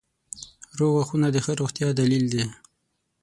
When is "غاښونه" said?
0.95-1.27